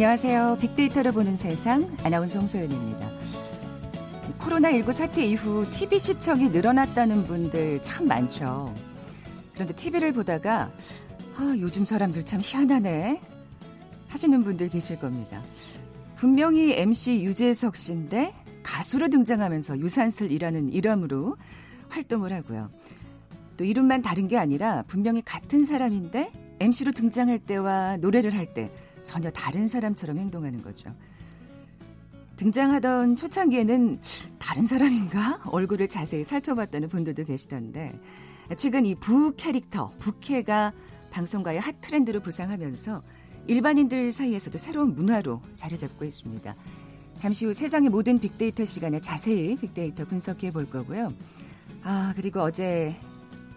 [0.00, 0.56] 안녕하세요.
[0.62, 3.10] 빅데이터를 보는 세상 아나운서 홍소연입니다.
[4.38, 8.74] 코로나19 사태 이후 TV 시청이 늘어났다는 분들 참 많죠.
[9.52, 10.72] 그런데 TV를 보다가
[11.36, 13.20] 아, 요즘 사람들 참 희한하네
[14.08, 15.42] 하시는 분들 계실 겁니다.
[16.16, 18.32] 분명히 MC 유재석 씨인데
[18.62, 21.36] 가수로 등장하면서 유산슬 이라는 이름으로
[21.90, 22.70] 활동을 하고요.
[23.58, 28.70] 또 이름만 다른 게 아니라 분명히 같은 사람인데 MC로 등장할 때와 노래를 할 때
[29.10, 30.94] 전혀 다른 사람처럼 행동하는 거죠.
[32.36, 34.00] 등장하던 초창기에는
[34.38, 35.40] 다른 사람인가?
[35.46, 37.98] 얼굴을 자세히 살펴봤다는 분들도 계시던데
[38.56, 40.72] 최근 이 부 캐릭터, 부캐가
[41.10, 43.02] 방송가의 핫 트렌드로 부상하면서
[43.48, 46.54] 일반인들 사이에서도 새로운 문화로 자리 잡고 있습니다.
[47.16, 51.12] 잠시 후 세상의 모든 빅데이터 시간에 자세히 빅데이터 분석해 볼 거고요.
[51.82, 52.94] 아, 그리고 어제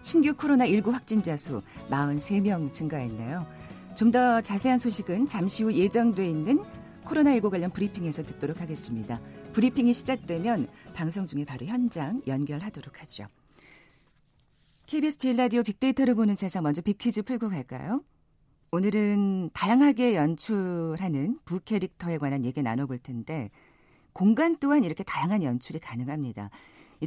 [0.02, 3.53] 신규 코로나19 확진자 수 43명 증가했네요.
[3.94, 6.62] 좀 더 자세한 소식은 잠시 후 예정돼 있는
[7.04, 9.20] 코로나19 관련 브리핑에서 듣도록 하겠습니다.
[9.52, 13.26] 브리핑이 시작되면 방송 중에 바로 현장 연결하도록 하죠.
[14.86, 18.02] KBS 제일 라디오 빅데이터를 보는 세상 먼저 빅퀴즈 풀고 갈까요?
[18.72, 23.50] 오늘은 다양하게 연출하는 부캐릭터에 관한 얘기 나눠볼 텐데
[24.12, 26.50] 공간 또한 이렇게 다양한 연출이 가능합니다.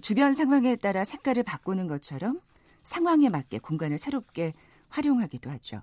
[0.01, 2.39] 주변 상황에 따라 색깔을 바꾸는 것처럼
[2.81, 4.53] 상황에 맞게 공간을 새롭게
[4.89, 5.81] 활용하기도 하죠.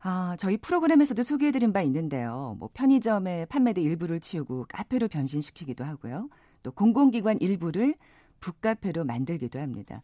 [0.00, 2.56] 아, 저희 프로그램에서도 소개해드린 바 있는데요.
[2.58, 6.28] 뭐 편의점에 판매된 일부를 치우고 카페로 변신시키기도 하고요.
[6.62, 7.94] 또 공공기관 일부를
[8.40, 10.02] 북카페로 만들기도 합니다.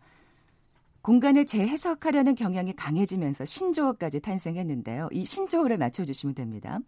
[1.03, 5.11] 공간을 재해석하려는 경향이 강해지면서 신조어까지 탄생했는데요.
[5.13, 6.79] 이 신조어를 맞춰주시면 됩니다.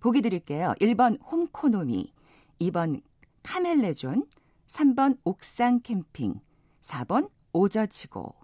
[0.00, 0.74] 보기 드릴게요.
[0.80, 2.12] 1번 홈코노미,
[2.60, 3.02] 2번
[3.42, 4.26] 카멜레존,
[4.66, 6.40] 3번 옥상 캠핑,
[6.80, 8.43] 4번 오저치고.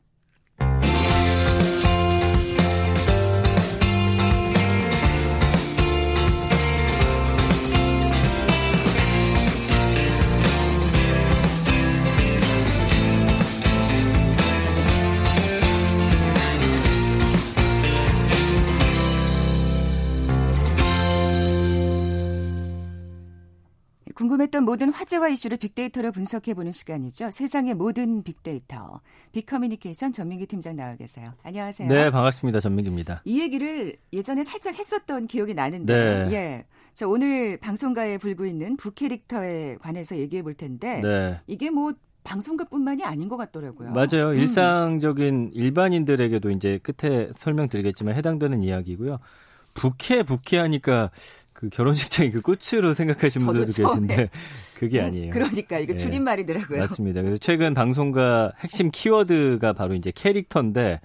[24.21, 27.31] 궁금했던 모든 화제와 이슈를 빅데이터로 분석해보는 시간이죠.
[27.31, 29.01] 세상의 모든 빅데이터.
[29.31, 31.33] 빅커뮤니케이션 전민기 팀장 나와 계세요.
[31.41, 31.87] 안녕하세요.
[31.87, 32.59] 네, 반갑습니다.
[32.59, 33.23] 전민기입니다.
[33.25, 36.33] 이 얘기를 예전에 살짝 했었던 기억이 나는데, 네.
[36.33, 36.65] 예.
[36.93, 41.39] 자, 오늘 방송가에 불고 있는 부캐릭터에 관해서 얘기해 볼 텐데, 네.
[41.47, 41.93] 이게 뭐
[42.23, 43.89] 방송가뿐만이 아닌 것 같더라고요.
[43.89, 44.29] 맞아요.
[44.29, 44.35] 음.
[44.35, 49.17] 일상적인 일반인들에게도 이제 끝에 설명드리겠지만 해당되는 이야기고요.
[49.73, 51.11] 부캐 부캐 하니까
[51.61, 54.31] 그 결혼식장이 그 꽃으로 생각하시는 분들도 계신데
[54.79, 55.31] 그게 음, 아니에요.
[55.31, 55.95] 그러니까 이거 네.
[55.95, 56.79] 줄임말이더라고요.
[56.79, 57.21] 맞습니다.
[57.21, 61.01] 그래서 최근 방송가 핵심 키워드가 바로 이제 캐릭터인데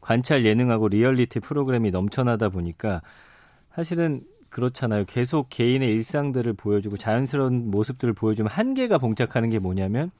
[0.00, 3.02] 관찰 예능하고 리얼리티 프로그램이 넘쳐나다 보니까
[3.72, 5.04] 사실은 그렇잖아요.
[5.04, 10.10] 계속 개인의 일상들을 보여주고 자연스러운 모습들을 보여주면 한계가 봉착하는 게 뭐냐면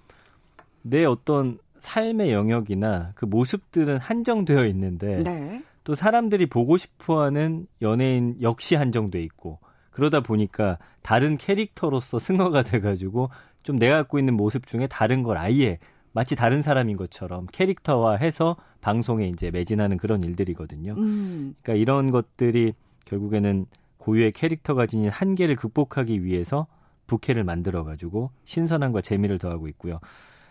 [0.82, 5.64] 내 어떤 삶의 영역이나 그 모습들은 한정되어 있는데 네.
[5.82, 9.58] 또 사람들이 보고 싶어하는 연예인 역시 한정돼 있고
[10.00, 13.28] 그러다 보니까 다른 캐릭터로서 승화가 돼가지고
[13.62, 15.78] 좀 내가 갖고 있는 모습 중에 다른 걸 아예
[16.12, 20.94] 마치 다른 사람인 것처럼 캐릭터화 해서 방송에 이제 매진하는 그런 일들이거든요.
[20.96, 21.54] 음.
[21.62, 22.72] 그러니까 이런 것들이
[23.04, 23.66] 결국에는
[23.98, 26.66] 고유의 캐릭터가 지닌 한계를 극복하기 위해서
[27.06, 30.00] 부캐를 만들어가지고 신선함과 재미를 더하고 있고요.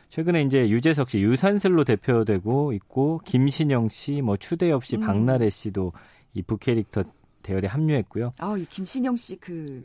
[0.10, 5.01] 최근에 이제 유재석 씨 유산슬로 대표되고 있고 김신영 씨, 뭐 추대엽 씨, 음.
[5.01, 5.94] 박나래 씨도
[6.36, 7.04] 이 부캐릭터
[7.50, 8.34] 대열에 합류했고요.
[8.38, 9.84] 아, 이 김신영 씨그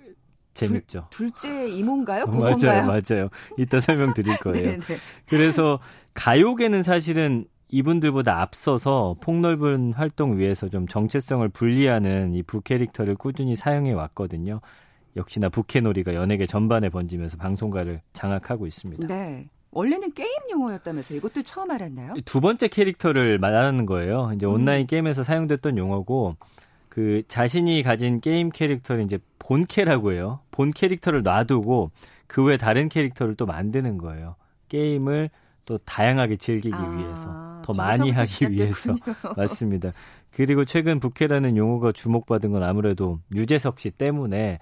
[0.53, 1.07] 재밌죠.
[1.11, 2.27] 둘, 째 이모인가요?
[2.29, 3.29] 맞아요, 맞아요.
[3.59, 4.71] 이따 설명드릴 거예요.
[4.79, 4.97] 네, 네.
[5.27, 5.81] 그래서
[6.13, 14.61] 가요계는 사실은 이분들보다 앞서서 폭넓은 활동 위해서 좀 정체성을 분리하는 이 부캐릭터를 꾸준히 사용해 왔거든요.
[15.17, 19.07] 역시나 부캐놀이가 연예계 전반에 번지면서 방송가를 장악하고 있습니다.
[19.07, 19.49] 네.
[19.75, 22.15] 원래는 게임 용어였다면서 이것도 처음 알았나요?
[22.25, 24.31] 두 번째 캐릭터를 말하는 거예요.
[24.35, 24.87] 이제 온라인 음.
[24.87, 26.37] 게임에서 사용됐던 용어고
[26.95, 30.39] 그 자신이 가진 게임 캐릭터를 이제 본캐라고 해요.
[30.53, 31.91] 본 캐릭터를 놔두고
[32.29, 34.37] 그 외 다른 캐릭터를 또 만드는 거예요.
[34.69, 35.29] 게임을
[35.67, 38.49] 또 다양하게 즐기기 아, 위해서 더 많이 하기.
[38.53, 38.95] 위해서
[39.37, 39.91] 맞습니다.
[40.31, 44.61] 그리고 최근 부캐라는 용어가 주목받은 건 아무래도 유재석 씨 때문에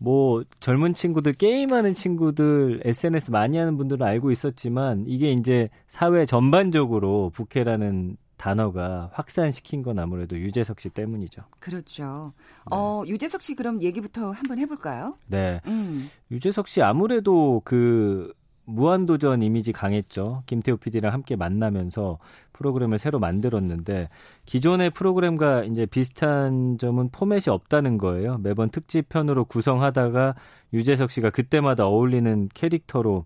[0.00, 7.30] 뭐 젊은 친구들 게임하는 친구들 SNS 많이 하는 분들은 알고 있었지만 이게 이제 사회 전반적으로
[7.34, 11.42] 부캐라는 단어가 확산시킨 건 아무래도 유재석 씨 때문이죠.
[11.60, 12.32] 그렇죠.
[12.68, 12.76] 네.
[12.76, 15.16] 어, 유재석 씨 그럼 얘기부터 한번 해볼까요?
[15.28, 15.60] 네.
[15.68, 16.08] 음.
[16.32, 18.32] 유재석 씨 아무래도 그
[18.64, 20.42] 무한도전 이미지 강했죠.
[20.46, 22.18] 김태호 PD랑 함께 만나면서
[22.52, 24.08] 프로그램을 새로 만들었는데
[24.44, 28.38] 기존의 프로그램과 이제 비슷한 점은 포맷이 없다는 거예요.
[28.38, 30.34] 매번 특집 편으로 구성하다가
[30.72, 33.24] 유재석 씨가 그때마다 어울리는 캐릭터로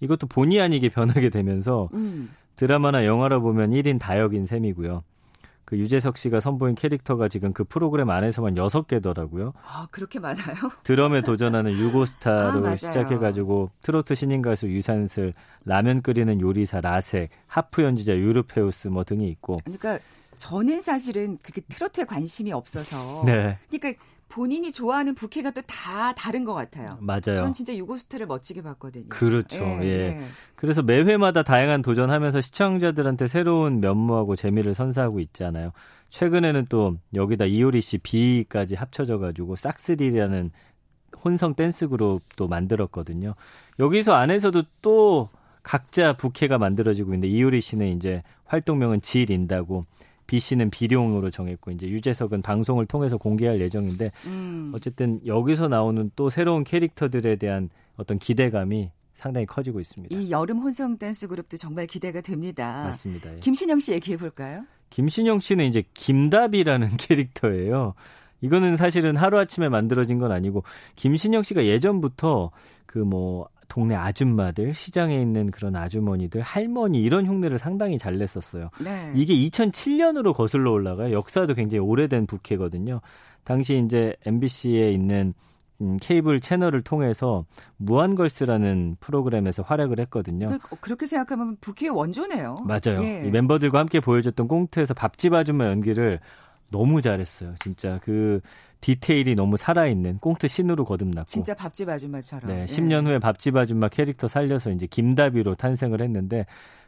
[0.00, 2.28] 이것도 본의 아니게 변하게 되면서 음.
[2.58, 5.04] 드라마나 영화로 보면 1인 다역인 셈이고요.
[5.64, 9.52] 그 유재석 씨가 선보인 캐릭터가 지금 그 프로그램 안에서만 6개더라고요.
[9.62, 10.56] 아, 그렇게 많아요?
[10.82, 15.34] 드럼에 도전하는 유고스타로 아, 시작해가지고 트로트 신인 가수 유산슬,
[15.64, 19.58] 라면 끓이는 요리사 라섹, 하프 연주자 유르페우스 뭐 등이 있고.
[19.62, 20.00] 그러니까
[20.36, 23.22] 저는 사실은 그렇게 트로트에 관심이 없어서.
[23.24, 23.58] 네.
[23.70, 26.98] 그러니까 본인이 좋아하는 부캐가 또 다 다른 것 같아요.
[27.00, 27.36] 맞아요.
[27.36, 29.08] 전 진짜 유고스타를 멋지게 봤거든요.
[29.08, 29.56] 그렇죠.
[29.58, 29.88] 예, 예.
[29.88, 30.20] 예.
[30.54, 35.72] 그래서 매 회마다 다양한 도전하면서 시청자들한테 새로운 면모하고 재미를 선사하고 있잖아요.
[36.10, 40.50] 최근에는 또 여기다 이효리 씨 B까지 합쳐져 가지고 싹스리라는
[41.24, 43.34] 혼성 댄스 그룹도 만들었거든요.
[43.78, 45.28] 여기서 안에서도 또
[45.62, 49.84] 각자 부캐가 만들어지고 있는데 이효리 씨는 이제 활동명은 질인다고
[50.28, 54.70] B 씨는 비룡으로 정했고 이제 유재석은 방송을 통해서 공개할 예정인데 음.
[54.74, 60.14] 어쨌든 여기서 나오는 또 새로운 캐릭터들에 대한 어떤 기대감이 상당히 커지고 있습니다.
[60.14, 62.84] 이 여름 혼성 댄스 그룹도 정말 기대가 됩니다.
[62.84, 63.34] 맞습니다.
[63.34, 63.38] 예.
[63.40, 64.64] 김신영 씨 얘기해 볼까요?
[64.90, 67.94] 김신영 씨는 이제 김답이라는 캐릭터예요.
[68.42, 70.62] 이거는 사실은 하루아침에 만들어진 건 아니고
[70.94, 72.52] 김신영 씨가 예전부터
[72.86, 78.70] 그 뭐 동네 아줌마들, 시장에 있는 그런 아주머니들, 할머니 이런 흉내를 상당히 잘 냈었어요.
[78.82, 79.12] 네.
[79.14, 81.14] 이게 2007년으로 거슬러 올라가요.
[81.14, 83.00] 역사도 굉장히 오래된 부캐거든요.
[83.44, 85.34] 당시 이제 MBC에 있는
[85.80, 87.44] 음, 케이블 채널을 통해서
[87.76, 90.58] 무한걸스라는 프로그램에서 활약을 했거든요.
[90.80, 92.56] 그, 렇게 생각하면 부캐의 원조네요.
[92.64, 93.02] 맞아요.
[93.04, 93.22] 예.
[93.26, 96.18] 이 멤버들과 함께 보여줬던 꽁트에서 밥집 아줌마 연기를
[96.70, 97.54] 너무 잘했어요.
[97.60, 98.40] 진짜 그
[98.80, 102.50] 디테일이 너무 살아있는 꽁트 신으로 거듭났고 진짜 밥집 아줌마처럼.
[102.50, 103.08] 네, 10년 예.
[103.08, 106.46] 후에 밥집 아줌마 캐릭터 살려서 이제 김다비로 탄생을 했는데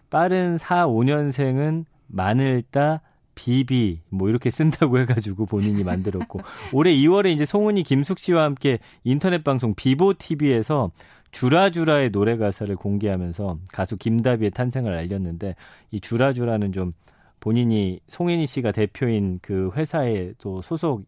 [0.08, 3.00] 빠른 4, 5년생은 마늘 따
[3.34, 6.40] 비비 뭐 이렇게 쓴다고 해가지고 본인이 만들었고
[6.72, 10.90] 올해 2월에 이제 송은이 김숙 씨와 함께 인터넷 방송 비보 TV에서
[11.30, 15.54] 주라주라의 노래 가사를 공개하면서 가수 김다비의 탄생을 알렸는데
[15.92, 16.92] 이 주라주라는 좀
[17.38, 21.04] 본인이 송혜니 씨가 대표인 그 회사에 또 소속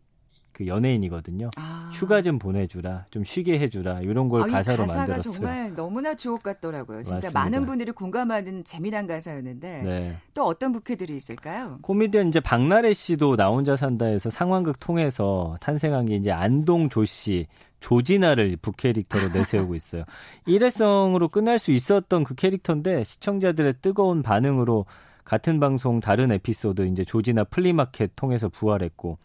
[0.52, 1.50] 그 연예인이거든요.
[1.56, 1.90] 아.
[1.94, 5.32] 휴가 좀 보내주라, 좀 쉬게 해주라 이런 걸 아, 가사로 가사가 만들었어요.
[5.32, 7.02] 정말 너무나 주옥 같더라고요.
[7.02, 7.40] 진짜 맞습니다.
[7.40, 10.16] 많은 분들이 공감하는 재미난 가사였는데 네.
[10.34, 11.78] 또 어떤 부캐들이 있을까요?
[11.82, 17.46] 코미디언 이제 박나래 씨도 나 혼자 산다에서 상황극 통해서 탄생한 게 이제 안동 조 씨,
[17.80, 20.04] 조지나를 부캐릭터로 내세우고 있어요.
[20.46, 24.86] 일회성으로 끝날 수 있었던 그 캐릭터인데 시청자들의 뜨거운 반응으로
[25.24, 29.18] 같은 방송 다른 에피소드 이제 조지나 플리마켓 통해서 부활했고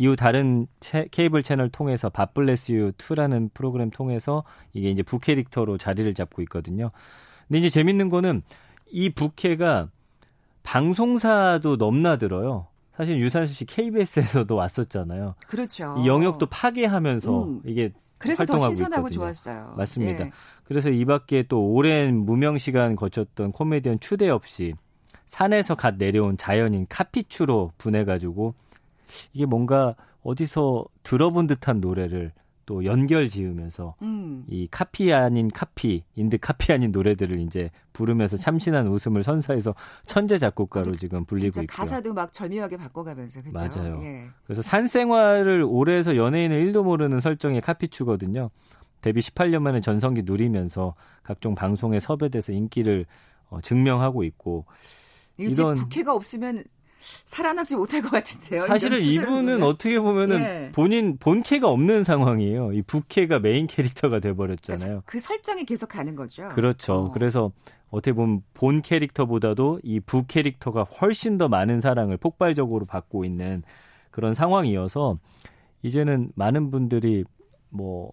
[0.00, 6.14] 이후 다른 채, 케이블 채널 통해서 밥블레스 유 2라는 프로그램 통해서 이게 이제 부캐릭터로 자리를
[6.14, 6.90] 잡고 있거든요.
[7.46, 8.40] 근데 이제 재밌는 거는
[8.90, 9.90] 이 부캐가
[10.62, 12.66] 방송사도 넘나들어요.
[12.96, 15.34] 사실 유산수 씨 KBS에서도 왔었잖아요.
[15.46, 15.94] 그렇죠.
[15.98, 17.60] 이 영역도 파괴하면서 음.
[17.66, 19.20] 이게 그래서 활동하고 더 신선하고 있거든요.
[19.20, 19.74] 좋았어요.
[19.76, 20.24] 맞습니다.
[20.24, 20.30] 예.
[20.64, 24.72] 그래서 이 밖에 또 오랜 무명 시간 거쳤던 코미디언 추대엽 씨
[25.26, 28.54] 산에서 갓 내려온 자연인 카피추로 분해가지고
[29.32, 32.32] 이게 뭔가 어디서 들어본 듯한 노래를
[32.70, 34.44] 또 연결 지으면서 음.
[34.48, 39.74] 이 카피 아닌 카피, 인드 카피 아닌 노래들을 이제 부르면서 참신한 웃음을 선사해서
[40.06, 41.66] 천재 작곡가로 지금 불리고 있고요.
[41.68, 43.80] 가사도 막 절묘하게 바꿔가면서 그렇죠.
[43.80, 44.00] 맞아요.
[44.04, 44.28] 예.
[44.44, 48.50] 그래서 산생활을 오래 해서 연예인을 1도 모르는 설정의 카피추거든요.
[49.00, 53.04] 데뷔 18년 만에 전성기 누리면서 각종 방송에 섭외돼서 인기를
[53.48, 54.66] 어, 증명하고 있고
[55.36, 56.62] 이런 부캐가 없으면
[57.24, 58.62] 살아남지 못할 것 같은데요.
[58.62, 60.72] 사실은 이분은 어떻게 보면은 예.
[60.72, 62.72] 본인 본캐가 없는 상황이에요.
[62.72, 65.02] 이 부캐가 메인 캐릭터가 돼버렸잖아요.
[65.06, 66.48] 그, 그 설정이 계속 가는 거죠.
[66.48, 66.94] 그렇죠.
[66.94, 67.10] 어.
[67.12, 67.52] 그래서
[67.90, 73.62] 어떻게 보면 본 캐릭터보다도 이 부 캐릭터가 훨씬 더 많은 사랑을 폭발적으로 받고 있는
[74.10, 75.18] 그런 상황이어서
[75.82, 77.24] 이제는 많은 분들이
[77.68, 78.12] 뭐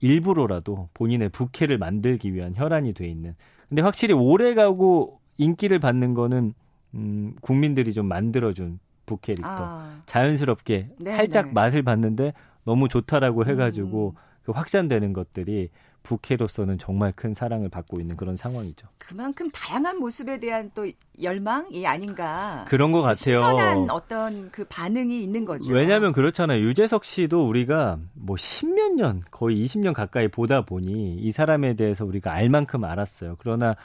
[0.00, 3.34] 일부러라도 본인의 부캐를 만들기 위한 혈안이 돼 있는.
[3.68, 6.54] 근데 확실히 오래 가고 인기를 받는 거는
[6.94, 9.48] 음, 국민들이 좀 만들어준 부캐릭터.
[9.48, 10.02] 아.
[10.06, 11.52] 자연스럽게 네, 살짝 네.
[11.52, 12.32] 맛을 봤는데
[12.64, 14.20] 너무 좋다라고 해가지고 음.
[14.44, 15.70] 그 확산되는 것들이
[16.02, 18.88] 부캐로서는 정말 큰 사랑을 받고 있는 그런 상황이죠.
[18.98, 20.88] 그만큼 다양한 모습에 대한 또
[21.20, 22.64] 열망이 아닌가.
[22.68, 23.14] 그런 것 같아요.
[23.14, 25.72] 시선한 어떤 그 반응이 있는 거죠.
[25.72, 26.60] 왜냐하면 그렇잖아요.
[26.60, 32.32] 유재석 씨도 우리가 뭐 십몇 년, 거의 20년 가까이 보다 보니 이 사람에 대해서 우리가
[32.32, 33.36] 알 만큼 알았어요.
[33.38, 33.76] 그러나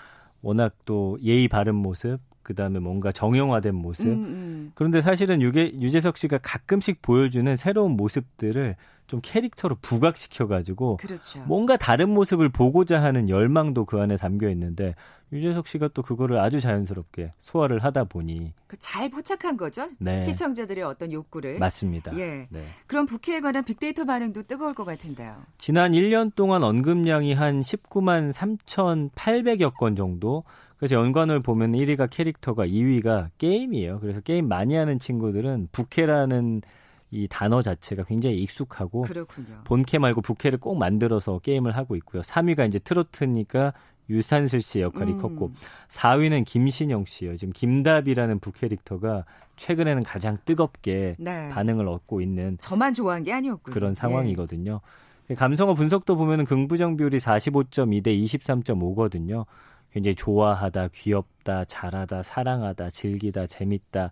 [0.42, 4.08] 워낙 또 예의 바른 모습, 그 다음에 뭔가 정형화된 모습.
[4.08, 4.72] 음, 음.
[4.74, 8.78] 그런데 사실은 유재, 유재석 씨가 가끔씩 보여주는 새로운 모습들을
[9.08, 11.40] 좀 캐릭터로 부각시켜가지고 그렇죠.
[11.48, 14.96] 뭔가 다른 모습을 보고자 하는 열망도 그 안에 담겨 있는데
[15.32, 20.20] 유재석 씨가 또 그거를 아주 자연스럽게 소화를 하다 보니 그 잘 포착한 거죠 네.
[20.22, 22.18] 시청자들의 어떤 욕구를 맞습니다.
[22.18, 22.48] 예.
[22.50, 22.64] 네.
[22.88, 25.36] 그럼 부캐에 관한 빅데이터 반응도 뜨거울 것 같은데요.
[25.58, 30.44] 지난 1년 동안 언급량이 한 19만 3,800여 건 정도.
[30.78, 34.00] 그래서 연관을 보면 1위가 캐릭터가 2위가 게임이에요.
[34.00, 36.62] 그래서 게임 많이 하는 친구들은 부캐라는
[37.10, 39.62] 이 단어 자체가 굉장히 익숙하고 그렇군요.
[39.64, 42.22] 본캐 말고 부캐를 꼭 만들어서 게임을 하고 있고요.
[42.22, 43.74] 3위가 이제 트로트니까
[44.10, 45.22] 유산슬 씨의 역할이 음.
[45.22, 45.52] 컸고
[45.90, 47.38] 4위는 김신영 씨예요.
[47.38, 51.50] 지금 김답이라는 부캐릭터가 최근에는 가장 뜨겁게 네.
[51.50, 53.74] 반응을 얻고 있는 저만 좋아한 게 아니었고요.
[53.74, 54.82] 그런 상황이거든요.
[55.30, 55.36] 예.
[55.36, 59.46] 감성어 분석도 보면은 긍부정 비율이 45.2 대 23.5거든요.
[59.92, 64.12] 굉장히 좋아하다, 귀엽다, 잘하다, 사랑하다, 즐기다, 재밌다.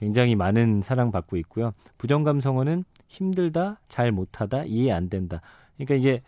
[0.00, 1.72] 굉장히 많은 사랑받고 있고요.
[1.98, 5.40] 부정 감성어는 힘들다, 잘 못하다, 이해 안 된다.
[5.76, 6.22] 그러니까 이제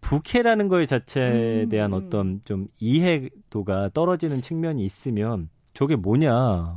[0.00, 1.98] 부캐라는 거에 자체에 음, 대한 음.
[1.98, 6.32] 어떤 좀 이해도가 떨어지는 측면이 있으면 저게 뭐냐,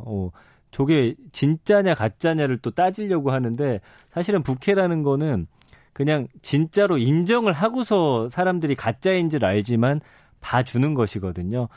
[0.05, 0.29] 어,
[0.71, 3.79] 저게 진짜냐 가짜냐를 또 따지려고 하는데
[4.11, 5.47] 사실은 부캐라는 거는
[5.93, 10.01] 그냥 진짜로 인정을 하고서 사람들이 가짜인 줄 알지만
[10.41, 11.69] 봐주는 것이거든요.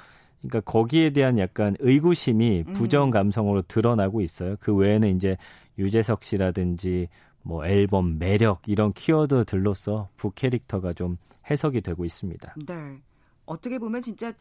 [0.48, 2.72] 그러니까 거기에 대한 약간 의구심이 음.
[2.72, 4.56] 부정 감성으로 드러나고 있어요.
[4.60, 5.36] 그 외에는 이제
[5.78, 7.08] 유재석 씨라든지
[7.42, 11.18] 뭐 앨범 매력 이런 키워드들로서 부 캐릭터가 좀
[11.50, 12.54] 해석이 되고 있습니다.
[12.66, 12.98] 네.
[13.44, 14.32] 어떻게 보면 진짜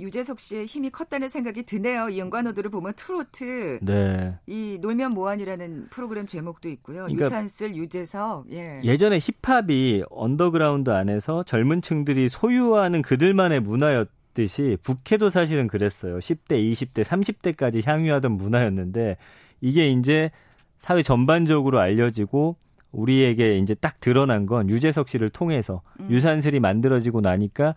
[0.00, 2.08] 유재석 씨의 힘이 컸다는 생각이 드네요.
[2.08, 4.38] 이 연관어들을 보면 트로트, 네.
[4.46, 7.04] 이 놀면 뭐하니라는 프로그램 제목도 있고요.
[7.04, 8.50] 그러니까 유산슬, 유재석.
[8.52, 8.80] 예.
[8.82, 16.18] 예전에 힙합이 언더그라운드 안에서 젊은 층들이 소유하는 그들만의 문화였듯이 부캐도 사실은 그랬어요.
[16.18, 19.16] 10대, 20대, 30대까지 향유하던 문화였는데
[19.60, 20.30] 이게 이제
[20.78, 22.56] 사회 전반적으로 알려지고
[22.92, 26.08] 우리에게 이제 딱 드러난 건 유재석 씨를 통해서 음.
[26.10, 27.74] 유산슬이 만들어지고 나니까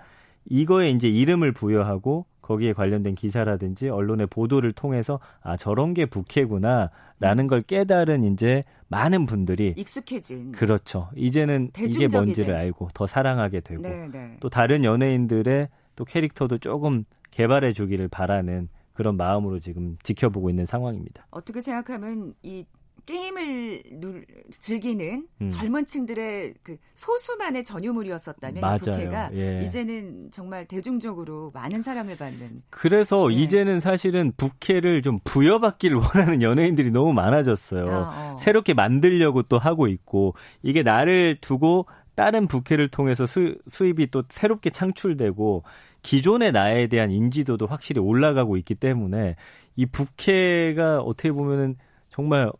[0.47, 7.63] 이거에 이제 이름을 부여하고 거기에 관련된 기사라든지 언론의 보도를 통해서 아 저런 게 부캐구나라는 걸
[7.63, 11.09] 깨달은 이제 많은 분들이 익숙해진 그렇죠.
[11.15, 12.55] 이제는 이게 뭔지를 된.
[12.55, 14.07] 알고 더 사랑하게 되고 네네.
[14.12, 14.38] 네.
[14.41, 21.27] 또 다른 연예인들의 또 캐릭터도 조금 개발해 주기를 바라는 그런 마음으로 지금 지켜보고 있는 상황입니다.
[21.31, 22.65] 어떻게 생각하면 이
[23.05, 25.49] 게임을 누, 즐기는 음.
[25.49, 28.77] 젊은 층들의 그 소수만의 전유물이었었다면 맞아요.
[28.79, 29.61] 부캐가 예.
[29.63, 32.63] 이제는 정말 대중적으로 많은 사랑을 받는.
[32.69, 33.35] 그래서 네.
[33.35, 37.87] 이제는 사실은 부캐를 좀 부여받기를 원하는 연예인들이 너무 많아졌어요.
[37.87, 38.37] 아, 어.
[38.37, 40.33] 새롭게 만들려고 또 하고 있고
[40.63, 41.85] 이게 나를 두고
[42.15, 45.63] 다른 부캐를 통해서 수, 수입이 또 새롭게 창출되고
[46.01, 49.36] 기존의 나에 대한 인지도도 확실히 올라가고 있기 때문에
[49.75, 51.75] 이 부캐가 어떻게 보면은
[52.10, 52.51] 정말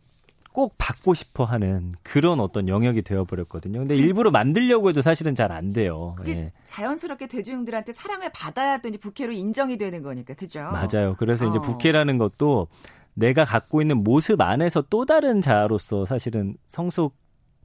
[0.52, 3.80] 꼭 받고 싶어 하는 그런 어떤 영역이 되어버렸거든요.
[3.80, 6.16] 근데 일부러 만들려고 해도 사실은 잘 안 돼요.
[6.18, 6.52] 그게 예.
[6.66, 10.62] 자연스럽게 대중들한테 사랑을 받아야 또 이제 부캐로 인정이 되는 거니까, 그죠?
[10.62, 11.16] 맞아요.
[11.18, 11.50] 그래서 어.
[11.50, 12.68] 이제 부캐라는 것도
[13.14, 17.16] 내가 갖고 있는 모습 안에서 또 다른 자아로서 사실은 성숙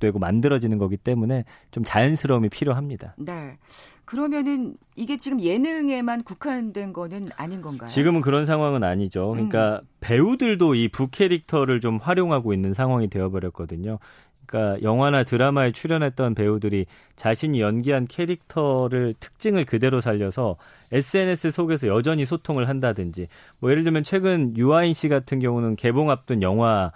[0.01, 3.15] 되고 만들어지는 거기 때문에 좀 자연스러움이 필요합니다.
[3.19, 3.59] 네.
[4.05, 7.89] 그러면은 이게 지금 예능에만 국한된 거는 아닌 건가요?
[7.89, 9.29] 지금은 그런 상황은 아니죠.
[9.29, 9.87] 그러니까 음.
[10.01, 14.01] 배우들도 이 부캐릭터를 좀 활용하고 있는 상황이 되어버렸거든요.
[14.51, 20.57] 그러니까 영화나 드라마에 출연했던 배우들이 자신이 연기한 캐릭터를 특징을 그대로 살려서
[20.91, 23.29] SNS 속에서 여전히 소통을 한다든지
[23.61, 26.91] 뭐 예를 들면 최근 유아인 씨 같은 경우는 개봉 앞둔 영화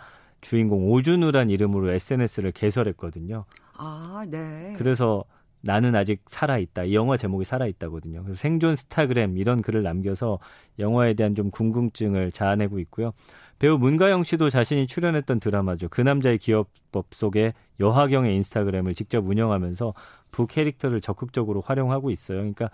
[0.45, 3.45] 주인공 오준우란 이름으로 SNS를 개설했거든요.
[3.77, 4.75] 아, 네.
[4.77, 5.25] 그래서
[5.63, 6.85] 나는 아직 살아있다.
[6.85, 8.23] 이 영화 제목이 살아있다거든요.
[8.23, 10.39] 그래서 생존 스타그램 이런 글을 남겨서
[10.79, 13.13] 영화에 대한 좀 궁금증을 자아내고 있고요.
[13.59, 15.89] 배우 문가영 씨도 자신이 출연했던 드라마죠.
[15.89, 19.95] 그 남자의 기업법 속에 여하경의 인스타그램을 직접 운영하면서
[20.31, 22.39] 부 캐릭터를 적극적으로 활용하고 있어요.
[22.39, 22.69] 그러니까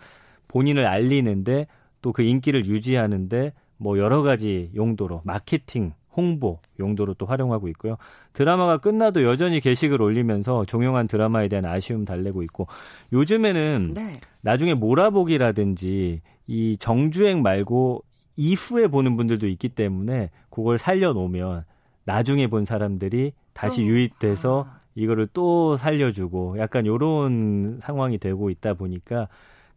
[0.49, 1.69] 본인을 알리는데
[2.03, 7.97] 또 그 인기를 유지하는데 뭐 여러 가지 용도로 마케팅 홍보 용도로 또 활용하고 있고요.
[8.33, 12.67] 드라마가 끝나도 여전히 게시글 올리면서 종영한 드라마에 대한 아쉬움 달래고 있고
[13.13, 14.21] 요즘에는 네.
[14.41, 18.03] 나중에 몰아보기라든지 이 정주행 말고
[18.37, 21.65] 이후에 보는 분들도 있기 때문에 그걸 살려놓으면
[22.05, 24.81] 나중에 본 사람들이 다시 유입돼서 아.
[24.95, 29.29] 이거를 또 살려주고 약간 요런 상황이 되고 있다 보니까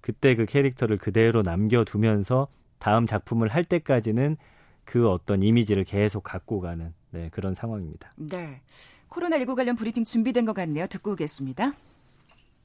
[0.01, 2.47] 그때 그 캐릭터를 그대로 남겨두면서
[2.79, 4.37] 다음 작품을 할 때까지는
[4.85, 8.13] 그 어떤 이미지를 계속 갖고 가는 네, 그런 상황입니다.
[8.15, 8.61] 네.
[9.09, 10.87] 코로나19 관련 브리핑 준비된 것 같네요.
[10.87, 11.73] 듣고 오겠습니다.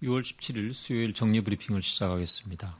[0.02, 2.78] 6월 17일 수요일 정리 브리핑을 시작하겠습니다.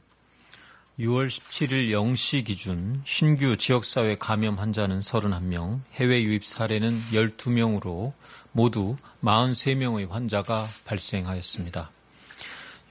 [0.99, 8.11] 6월 17일 0시 기준 신규 지역사회 감염 환자는 31명, 해외 유입 사례는 12명으로
[8.51, 11.89] 모두 43명의 환자가 발생하였습니다.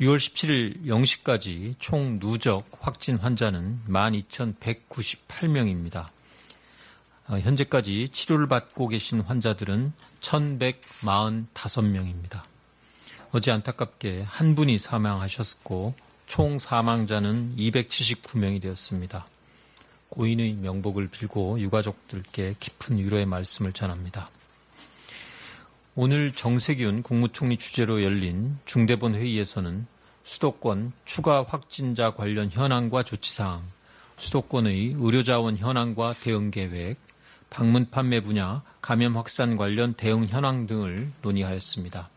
[0.01, 6.09] 6월 17일 0시까지 총 누적 확진 환자는 12,198명입니다.
[7.29, 12.43] 어, 현재까지 치료를 받고 계신 환자들은 1,145명입니다.
[13.33, 15.95] 어제 안타깝게 한 분이 사망하셨고
[16.27, 19.27] 총 사망자는 279명이 되었습니다.
[20.09, 24.31] 고인의 명복을 빌고 유가족들께 깊은 위로의 말씀을 전합니다.
[25.95, 29.87] 오늘 정세균 국무총리 주재로 열린 중대본 회의에서는
[30.25, 33.63] 수도권 추가 확진자 관련 현황과 조치사항,
[34.17, 36.97] 수도권의 의료자원 현황과 대응 계획,
[37.51, 42.09] 방문 판매 분야 감염 확산 관련 대응 현황 등을 논의하였습니다.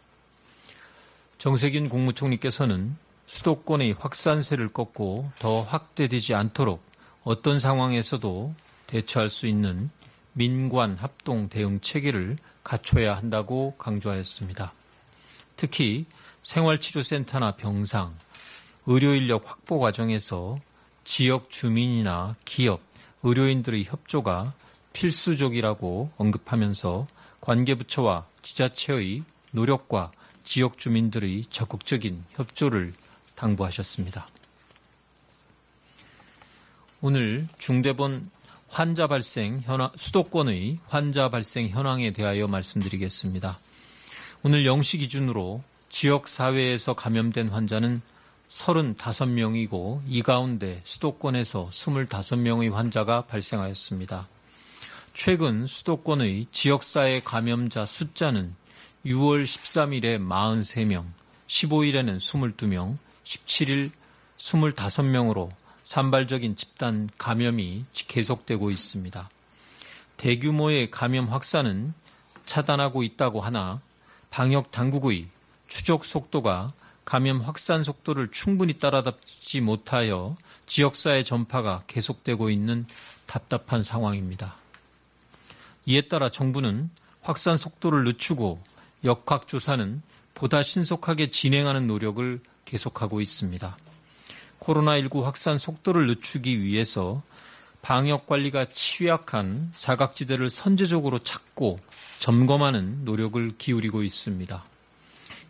[1.38, 2.96] 정세균 국무총리께서는
[3.26, 6.84] 수도권의 확산세를 꺾고 더 확대되지 않도록
[7.24, 8.54] 어떤 상황에서도
[8.88, 9.90] 대처할 수 있는
[10.34, 14.74] 민관 합동 대응 체계를 갖춰야 한다고 강조하였습니다.
[15.56, 16.06] 특히
[16.42, 18.16] 생활치료센터나 병상,
[18.86, 20.58] 의료인력 확보 과정에서
[21.04, 22.82] 지역 주민이나 기업,
[23.24, 24.54] 의료인들의 협조가
[24.94, 27.08] 필수적이라고 언급하면서
[27.42, 30.12] 관계부처와 지자체의 노력과
[30.44, 32.94] 지역 주민들의 적극적인 협조를
[33.36, 34.28] 당부하셨습니다.
[37.02, 38.30] 오늘 중대본
[38.70, 43.60] 환자 발생 현황, 수도권의 환자 발생 현황에 대하여 말씀드리겠습니다.
[44.44, 48.02] 오늘 0시 기준으로 지역 사회에서 감염된 환자는
[48.50, 54.28] 35명이고 이 가운데 수도권에서 25명의 환자가 발생하였습니다.
[55.14, 58.56] 최근 수도권의 지역사회 감염자 숫자는
[59.06, 61.06] 6월 13일에 43명,
[61.48, 63.92] 15일에는 22명, 17일
[64.38, 65.50] 25명으로
[65.84, 69.30] 산발적인 집단 감염이 계속되고 있습니다.
[70.18, 71.94] 대규모의 감염 확산은
[72.46, 73.82] 차단하고 있다고 하나
[74.30, 75.28] 방역 당국의
[75.68, 82.86] 추적 속도가 감염 확산 속도를 충분히 따라잡지 못하여 지역사회 전파가 계속되고 있는
[83.26, 84.61] 답답한 상황입니다.
[85.86, 86.90] 이에 따라 정부는
[87.22, 88.62] 확산 속도를 늦추고
[89.04, 90.02] 역학조사는
[90.34, 93.78] 보다 신속하게 진행하는 노력을 계속하고 있습니다.
[94.60, 97.22] 코로나19 확산 속도를 늦추기 위해서
[97.82, 101.80] 방역 관리가 취약한 사각지대를 선제적으로 찾고
[102.20, 104.64] 점검하는 노력을 기울이고 있습니다.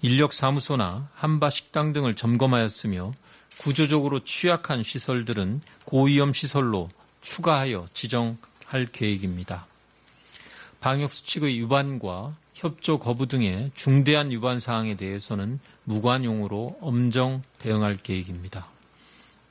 [0.01, 3.13] 인력사무소나 한바식당 등을 점검하였으며
[3.57, 6.89] 구조적으로 취약한 시설들은 고위험 시설로
[7.19, 9.67] 추가하여 지정할 계획입니다.
[10.81, 18.67] 방역수칙의 위반과 협조 거부 등의 중대한 위반 사항에 대해서는 무관용으로 엄정 대응할 계획입니다.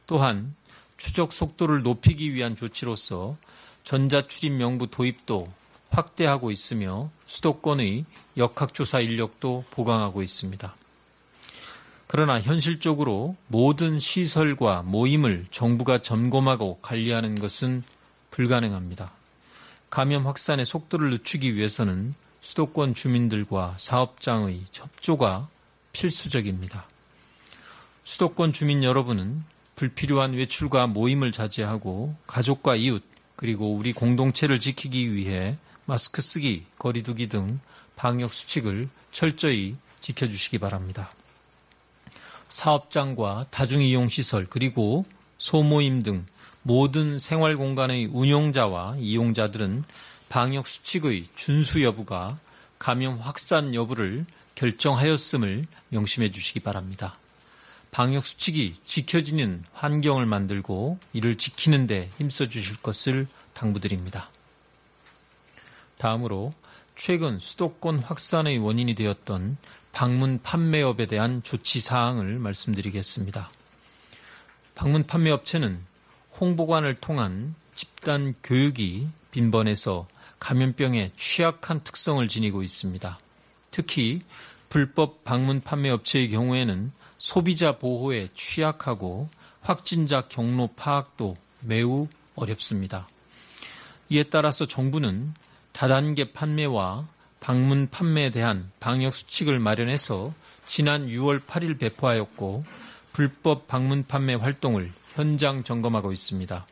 [0.07, 0.55] 또한
[0.97, 3.37] 추적 속도를 높이기 위한 조치로서
[3.85, 5.49] 전자출입 명부 도입도
[5.91, 8.05] 확대하고 있으며 수도권의
[8.37, 10.75] 역학조사 인력도 보강하고 있습니다.
[12.07, 17.85] 그러나 현실적으로 모든 시설과 모임을 정부가 점검하고 관리하는 것은
[18.31, 19.20] 불가능합니다.
[19.91, 25.49] 감염 확산의 속도를 늦추기 위해서는 수도권 주민들과 사업장의 협조가
[25.93, 26.87] 필수적입니다.
[28.05, 29.43] 수도권 주민 여러분은
[29.75, 33.03] 불필요한 외출과 모임을 자제하고 가족과 이웃
[33.35, 37.59] 그리고 우리 공동체를 지키기 위해 마스크 쓰기, 거리두기 등
[37.97, 41.13] 방역 수칙을 철저히 지켜주시기 바랍니다.
[42.49, 45.05] 사업장과 다중이용시설 그리고
[45.39, 46.27] 소모임 등
[46.63, 49.85] 모든 생활 공간의 운용자와 이용자들은
[50.29, 52.39] 방역 수칙의 준수 여부가
[52.79, 57.17] 감염 확산 여부를 결정하였음을 명심해 주시기 바랍니다.
[57.91, 64.31] 방역 수칙이 지켜지는 환경을 만들고 이를 지키는데 힘써 주실 것을 당부드립니다.
[65.99, 66.53] 다음으로
[66.95, 69.57] 최근 수도권 확산의 원인이 되었던
[69.93, 73.51] 방문 판매업에 대한 조치 사항을 말씀드리겠습니다.
[74.75, 75.90] 방문 판매 업체는
[76.39, 80.07] 홍보관을 통한 집단 교육이 빈번해서
[80.39, 83.19] 감염병에 취약한 특성을 지니고 있습니다.
[83.71, 84.21] 특히
[84.69, 89.29] 불법 방문 판매 업체의 경우에는 소비자 보호에 취약하고
[89.61, 93.09] 확진자 경로 파악도 매우 어렵습니다.
[94.09, 95.35] 이에 따라서 정부는
[95.73, 97.07] 다단계 판매와
[97.41, 100.33] 방문 판매에 대한 방역 수칙을 마련해서
[100.67, 102.65] 지난 6월 8일 배포하였고
[103.13, 106.67] 불법 방문 판매 활동을 현장 점검하고 있습니다.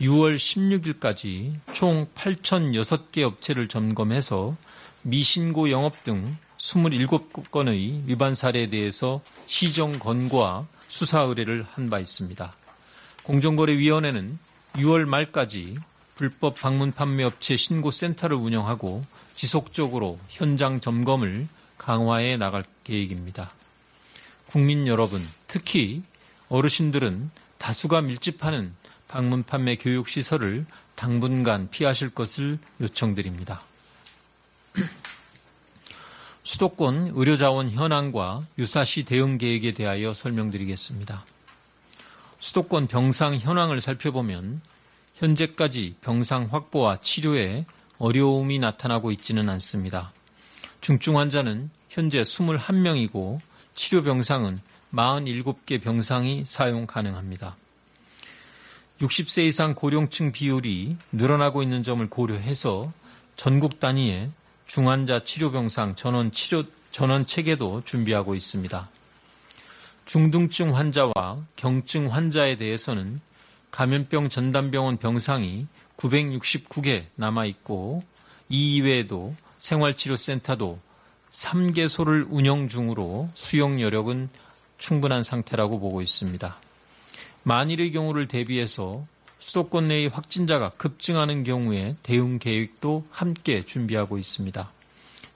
[0.00, 4.56] 6월 16일까지 총 8,006개 업체를 점검해서
[5.02, 12.54] 미신고 영업 등 27건의 위반 사례에 대해서 시정 권고와 수사 의뢰를 한 바 있습니다.
[13.24, 14.38] 공정거래위원회는
[14.74, 15.76] 6월 말까지
[16.14, 19.04] 불법 방문 판매 업체 신고 센터를 운영하고
[19.34, 23.52] 지속적으로 현장 점검을 강화해 나갈 계획입니다.
[24.46, 26.02] 국민 여러분, 특히
[26.54, 28.76] 어르신들은 다수가 밀집하는
[29.08, 33.62] 방문 판매 교육 시설을 당분간 피하실 것을 요청드립니다.
[36.44, 41.24] 수도권 의료자원 현황과 유사시 대응 계획에 대하여 설명드리겠습니다.
[42.38, 44.60] 수도권 병상 현황을 살펴보면
[45.16, 47.66] 현재까지 병상 확보와 치료에
[47.98, 50.12] 어려움이 나타나고 있지는 않습니다.
[50.80, 53.40] 중증 환자는 현재 21명이고
[53.74, 54.60] 치료 병상은
[54.94, 57.56] 47개 병상이 사용 가능합니다.
[59.00, 62.92] 60세 이상 고령층 비율이 늘어나고 있는 점을 고려해서
[63.36, 64.30] 전국 단위의
[64.66, 68.88] 중환자 치료병상 전원 치료 전원 체계도 준비하고 있습니다.
[70.04, 73.20] 중등증 환자와 경증 환자에 대해서는
[73.70, 78.02] 감염병 전담병원 병상이 969개 남아 있고
[78.48, 80.78] 이 이외에도 생활치료센터도
[81.32, 84.28] 3개소를 운영 중으로 수용 여력은
[84.84, 86.58] 충분한 상태라고 보고 있습니다.
[87.42, 89.06] 만일의 경우를 대비해서
[89.38, 94.70] 수도권 내의 확진자가 급증하는 경우에 대응 계획도 함께 준비하고 있습니다.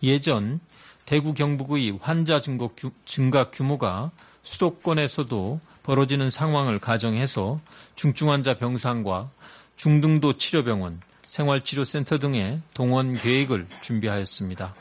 [0.03, 0.61] 예전
[1.07, 4.11] 대구 경북의 환자 증가 규모가
[4.43, 7.59] 수도권에서도 벌어지는 상황을 가정해서
[7.97, 9.31] 중증 환자 병상과
[9.77, 14.75] 중등도 치료병원, 생활치료센터 등의 동원 계획을 준비하였습니다.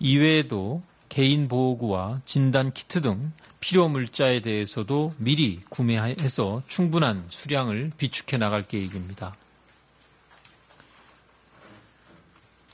[0.00, 3.32] 이외에도 개인 보호구와 진단 키트 등
[3.64, 9.34] 필요 물자에 대해서도 미리 구매해서 충분한 수량을 비축해 나갈 계획입니다.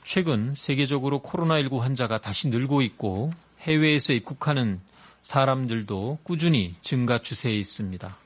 [0.03, 4.81] 최근 세계적으로 코로나19 환자가 다시 늘고 있고 해외에서 입국하는
[5.21, 8.17] 사람들도 꾸준히 증가 추세에 있습니다.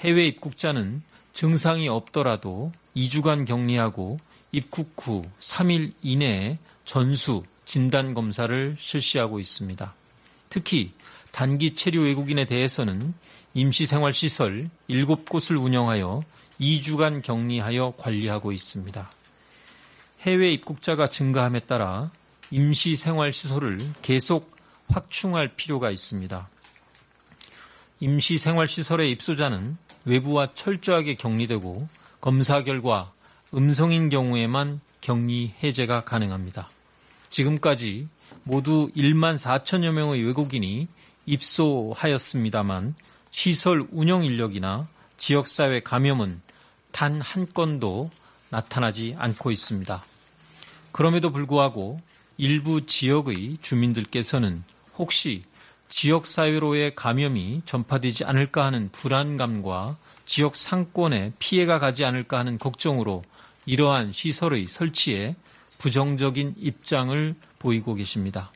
[0.00, 1.02] 해외 입국자는
[1.34, 4.18] 증상이 없더라도 2주간 격리하고
[4.52, 9.94] 입국 후 3일 이내에 전수 진단 검사를 실시하고 있습니다.
[10.48, 10.92] 특히
[11.38, 13.14] 단기 체류 외국인에 대해서는
[13.54, 16.24] 임시생활시설 7곳을 운영하여
[16.60, 19.08] 2주간 격리하여 관리하고 있습니다.
[20.22, 22.10] 해외 입국자가 증가함에 따라
[22.50, 24.56] 임시생활시설을 계속
[24.88, 26.48] 확충할 필요가 있습니다.
[28.00, 31.88] 임시생활시설의 입소자는 외부와 철저하게 격리되고
[32.20, 33.12] 검사 결과
[33.54, 36.68] 음성인 경우에만 격리 해제가 가능합니다.
[37.30, 38.08] 지금까지
[38.42, 40.88] 모두 1만 4천여 명의 외국인이
[41.28, 42.94] 입소하였습니다만
[43.30, 46.40] 시설 운영 인력이나 지역사회 감염은
[46.90, 48.10] 단 한 건도
[48.50, 50.04] 나타나지 않고 있습니다.
[50.90, 52.00] 그럼에도 불구하고
[52.38, 54.64] 일부 지역의 주민들께서는
[54.96, 55.42] 혹시
[55.88, 63.22] 지역사회로의 감염이 전파되지 않을까 하는 불안감과 지역 상권에 피해가 가지 않을까 하는 걱정으로
[63.66, 65.36] 이러한 시설의 설치에
[65.78, 68.50] 부정적인 입장을 보이고 계십니다.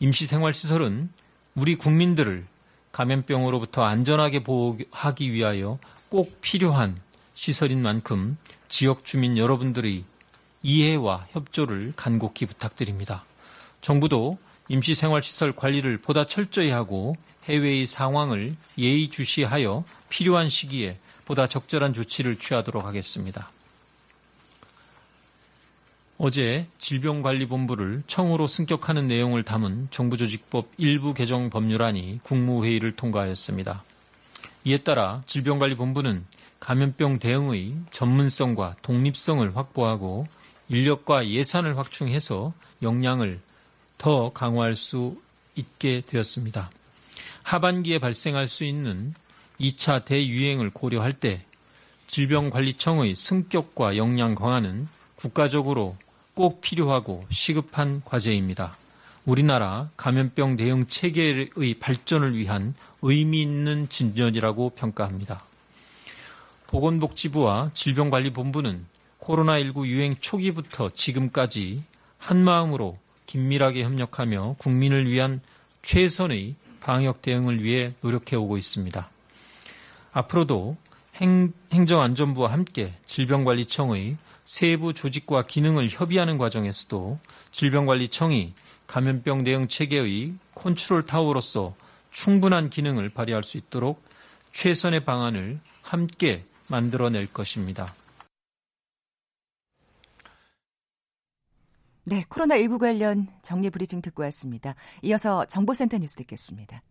[0.00, 1.10] 임시생활시설은
[1.54, 2.44] 우리 국민들을
[2.90, 7.00] 감염병으로부터 안전하게 보호하기 위하여 꼭 필요한
[7.34, 8.36] 시설인 만큼
[8.68, 10.04] 지역 주민 여러분들의
[10.62, 13.24] 이해와 협조를 간곡히 부탁드립니다.
[13.80, 14.38] 정부도
[14.68, 17.14] 임시생활시설 관리를 보다 철저히 하고
[17.44, 23.50] 해외의 상황을 예의주시하여 필요한 시기에 보다 적절한 조치를 취하도록 하겠습니다.
[26.16, 33.82] 어제 질병관리본부를 청으로 승격하는 내용을 담은 정부조직법 일부 개정 법률안이 국무회의를 통과하였습니다.
[34.64, 36.24] 이에 따라 질병관리본부는
[36.60, 40.26] 감염병 대응의 전문성과 독립성을 확보하고
[40.68, 43.40] 인력과 예산을 확충해서 역량을
[43.98, 45.20] 더 강화할 수
[45.56, 46.70] 있게 되었습니다.
[47.42, 49.14] 하반기에 발생할 수 있는
[49.60, 51.44] 2차 대유행을 고려할 때
[52.06, 55.96] 질병관리청의 승격과 역량 강화는 국가적으로
[56.34, 58.76] 꼭 필요하고 시급한 과제입니다.
[59.24, 65.42] 우리나라 감염병 대응 체계의 발전을 위한 의미 있는 진전이라고 평가합니다.
[66.66, 68.84] 보건복지부와 질병관리본부는
[69.20, 71.84] 코로나19 유행 초기부터 지금까지
[72.18, 75.40] 한마음으로 긴밀하게 협력하며 국민을 위한
[75.82, 79.08] 최선의 방역 대응을 위해 노력해 오고 있습니다.
[80.12, 80.76] 앞으로도
[81.16, 81.52] 행,
[81.86, 87.18] 정안전부와 함께 질병관리청의 세부 조직과 기능을 협의하는 과정에서도
[87.50, 88.54] 질병관리청이
[88.86, 91.74] 감염병 대응 체계의 컨트롤 타워로서
[92.10, 94.02] 충분한 기능을 발휘할 수 있도록
[94.52, 97.94] 최선의 방안을 함께 만들어낼 것입니다.
[102.04, 104.74] 네, 코로나19 관련 정리 브리핑 듣고 왔습니다.
[105.02, 106.82] 이어서 정보센터 뉴스 듣겠습니다.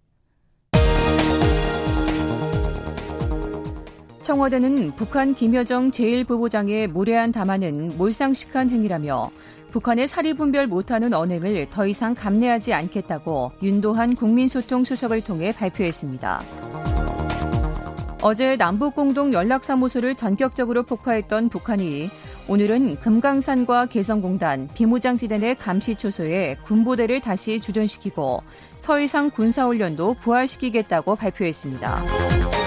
[4.24, 9.30] 청와대는 북한 김여정 제1부부장의 무례한 담화는 몰상식한 행위라며
[9.72, 16.42] 북한의 사리분별 못하는 언행을 더 이상 감내하지 않겠다고 윤도한 국민소통 수석을 통해 발표했습니다.
[18.22, 22.08] 어제 남북공동 연락사무소를 전격적으로 폭파했던 북한이
[22.48, 28.42] 오늘은 금강산과 개성공단, 비무장지대 내 감시초소에 군부대를 다시 주둔시키고
[28.78, 32.63] 서해상 군사훈련도 부활시키겠다고 발표했습니다.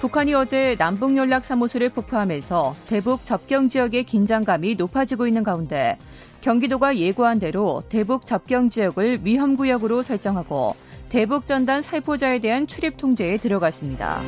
[0.00, 5.96] 북한이 어제 남북연락사무소를 폭파하면서 대북 접경 지역의 긴장감이 높아지고 있는 가운데
[6.42, 10.76] 경기도가 예고한 대로 대북 접경 지역을 위험구역으로 설정하고
[11.08, 14.20] 대북 전단 살포자에 대한 출입 통제에 들어갔습니다.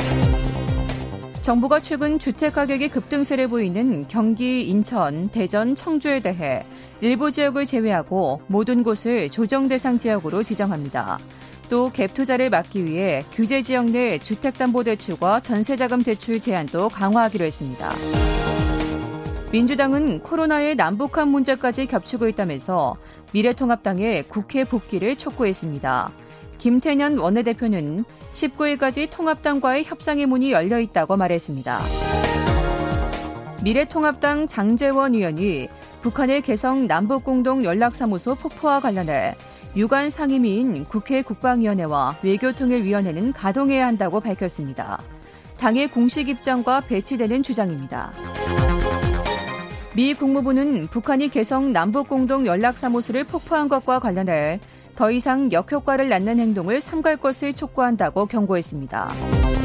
[1.42, 6.64] 정부가 최근 주택 가격의 급등세를 보이는 경기, 인천, 대전, 청주에 대해
[7.00, 11.18] 일부 지역을 제외하고 모든 곳을 조정 대상 지역으로 지정합니다.
[11.68, 17.92] 또 갭 투자를 막기 위해 규제 지역 내 주택담보대출과 전세자금 대출 제한도 강화하기로 했습니다.
[19.52, 22.94] 민주당은 코로나의 남북한 문제까지 겹치고 있다면서
[23.32, 26.10] 미래통합당의 국회 복귀를 촉구했습니다.
[26.58, 31.78] 김태년 원내대표는 19일까지 통합당과의 협상의 문이 열려 있다고 말했습니다.
[33.62, 35.68] 미래통합당 장재원 의원이
[36.02, 39.34] 북한의 개성 남북공동 연락사무소 폭포와 관련해
[39.78, 45.00] 유관 상임위인 국회 국방위원회와 외교통일위원회는 가동해야 한다고 밝혔습니다.
[45.56, 48.12] 당의 공식 입장과 배치되는 주장입니다.
[49.94, 54.58] 미 국무부는 북한이 개성 남북공동 연락사무소를 폭파한 것과 관련해
[54.96, 59.57] 더 이상 역효과를 낳는 행동을 삼갈 것을 촉구한다고 경고했습니다.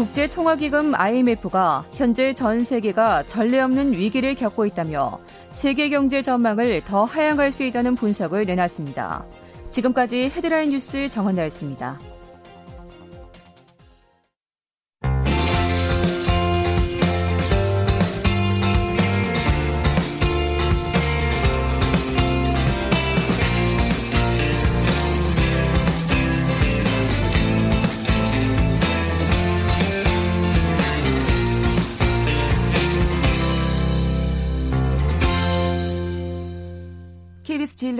[0.00, 5.18] 국제통화기금 IMF가 현재 전 세계가 전례 없는 위기를 겪고 있다며
[5.50, 9.26] 세계 경제 전망을 더 하향할 수 있다는 분석을 내놨습니다.
[9.68, 11.98] 지금까지 헤드라인 뉴스 정원나였습니다.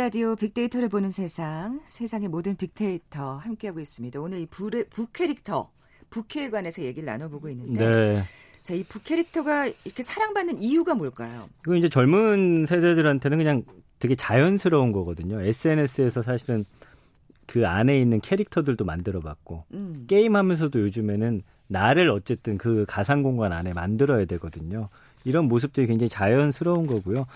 [0.01, 4.19] 라디오 빅데이터를 보는 세상, 세상의 모든 빅데이터 함께하고 있습니다.
[4.19, 5.71] 오늘 이 불의, 북캐릭터,
[6.09, 8.23] 북캐에 관해서 얘기를 나눠보고 있는데, 네.
[8.63, 11.51] 자, 이 북캐릭터가 이렇게 사랑받는 이유가 뭘까요?
[11.67, 13.63] 이거 이제 젊은 세대들한테는 그냥
[13.99, 15.43] 되게 자연스러운 거거든요.
[15.43, 16.65] SNS에서 사실은
[17.45, 20.07] 그 안에 있는 캐릭터들도 만들어봤고, 음.
[20.09, 24.89] 게임하면서도 요즘에는 나를 어쨌든 그 가상 공간 안에 만들어야 되거든요.
[25.25, 27.27] 이런 모습들이 굉장히 자연스러운 거고요.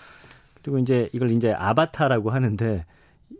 [0.65, 2.85] 그리고 이제 이걸 이제 아바타라고 하는데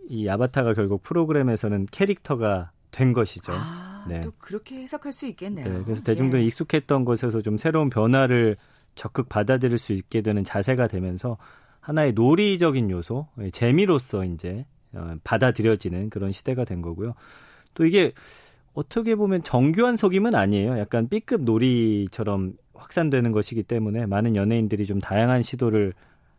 [0.10, 3.52] 이 아바타가 결국 프로그램에서는 캐릭터가 된 것이죠.
[3.52, 4.22] 아, 네.
[4.22, 5.66] 또 그렇게 해석할 수 있겠네요.
[5.68, 6.46] 네, 그래서 대중들이 예.
[6.46, 8.58] 익숙했던 것에서 좀 새로운 변화를
[8.94, 11.38] 적극 받아들일 수 있게 되는 자세가 되면서
[11.80, 17.16] 하나의 놀이적인 요소, 예, 재미로서 이제 어, 받아들여지는 그런 시대가 된 거고요.
[17.74, 18.12] 또 이게
[18.74, 20.78] 어떻게 보면 정교한 속임은 아니에요.
[20.78, 25.94] 약간 B급 놀이처럼 확산되는 것이기 때문에 많은 연예인들이 좀 다양한 시도를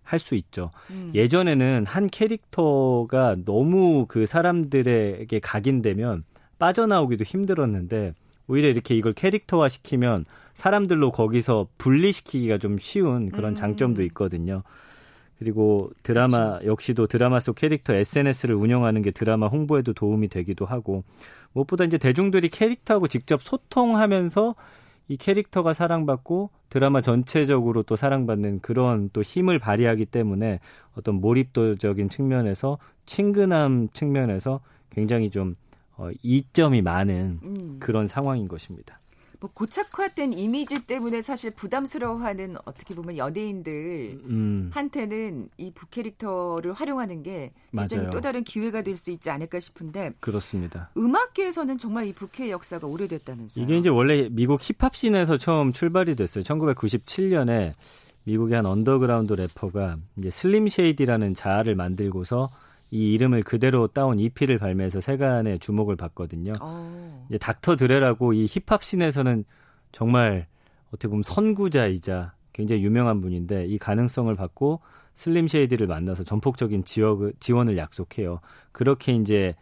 [0.07, 0.71] 할 수 있죠.
[0.91, 1.11] 음.
[1.15, 6.25] 예전에는 한 캐릭터가 너무 그 사람들에게 각인되면
[6.59, 8.15] 빠져나오기도 힘들었는데
[8.49, 13.55] 오히려 이렇게 이걸 캐릭터화 시키면 사람들로 거기서 분리시키기가 좀 쉬운 그런 음.
[13.55, 14.63] 장점도 있거든요.
[15.39, 16.67] 그리고 드라마 그렇죠.
[16.67, 21.05] 역시도 드라마 속 캐릭터 SNS를 운영하는 게 드라마 홍보에도 도움이 되기도 하고
[21.53, 24.55] 무엇보다 이제 대중들이 캐릭터하고 직접 소통하면서
[25.09, 30.61] 이 캐릭터가 사랑받고 드라마 전체적으로 또 사랑받는 그런 또 힘을 발휘하기 때문에
[30.97, 35.55] 어떤 몰입도적인 측면에서 친근함 측면에서 굉장히 좀
[35.97, 37.77] 어, 이점이 많은 음.
[37.79, 38.99] 그런 상황인 것입니다.
[39.41, 45.49] 뭐 고착화된 이미지 때문에 사실 부담스러워하는 어떻게 보면 연예인들한테는 음.
[45.59, 50.91] 이 부캐릭터를 활용하는 게 굉장히 또 다른 기회가 될 수 있지 않을까 싶은데 그렇습니다.
[50.97, 53.65] 음악계에서는 정말 이 부캐 역사가 오래됐다면서요.
[53.65, 56.43] 이게 이제 원래 미국 힙합 씬에서 처음 출발이 됐어요.
[56.45, 57.73] 1997년에
[58.25, 62.51] 미국의 한 언더그라운드 래퍼가 이제 슬림 쉐이디라는 자아를 만들고서
[62.91, 66.53] 이 이름을 그대로 따온 EP를 발매해서 세간의 주목을 받거든요.
[66.53, 66.59] 오.
[66.61, 67.27] 어.
[67.29, 69.45] 이제 닥터 드레라고 이 힙합 씬에서는
[69.93, 70.47] 정말
[70.89, 74.81] 어떻게 보면 선구자이자 굉장히 유명한 분인데 이 가능성을 보고
[75.15, 78.41] 슬림 쉐이디를 만나서 전폭적인 지역, 지원을 약속해요.
[78.73, 79.55] 그렇게 이제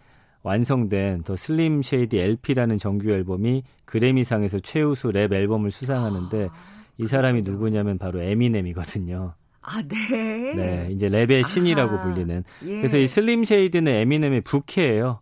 [0.42, 6.52] 완성된 더 슬림 쉐이디 LP라는 정규 앨범이 그래미상에서 최우수 랩 앨범을 수상하는데 아,
[6.98, 9.34] 이 사람이 누구냐면 바로 에미넴이거든요.
[9.66, 10.54] 아, 네.
[10.54, 12.44] 네, 이제 랩의 신이라고 아하, 불리는.
[12.64, 12.76] 예.
[12.78, 15.20] 그래서 이 슬림 쉐이디는 에미넴의 부캐예요.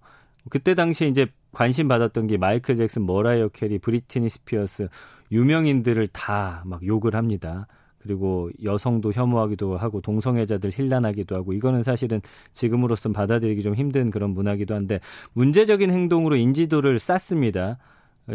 [0.51, 4.89] 그때 당시에 이제 관심 받았던 게 마이클 잭슨, 머라이어 캐리, 브리티니 스피어스
[5.31, 7.67] 유명인들을 다 막 욕을 합니다.
[7.99, 12.21] 그리고 여성도 혐오하기도 하고 동성애자들 힐난하기도 하고 이거는 사실은
[12.53, 14.99] 지금으로선 받아들이기 좀 힘든 그런 문화기도 한데
[15.35, 17.79] 문제적인 행동으로 인지도를 쌓습니다.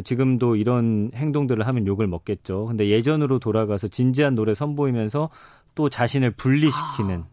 [0.06, 2.66] 지금도 이런 행동들을 하면 욕을 먹겠죠.
[2.68, 5.30] 근데 예전으로 돌아가서 진지한 노래 선보이면서
[5.78, 7.28] 또 자신을 분리시키는 아,